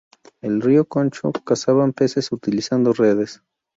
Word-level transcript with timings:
En 0.41 0.53
el 0.53 0.61
río 0.61 0.85
Concho 0.85 1.31
cazaban 1.31 1.93
peces 1.93 2.31
utilizando 2.31 2.91
redes. 2.91 3.43